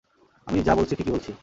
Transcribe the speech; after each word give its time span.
আমি 0.47 0.59
যা 0.61 0.73
বলছি 0.75 0.93
ঠিকই 0.95 1.13
বলছি! 1.13 1.31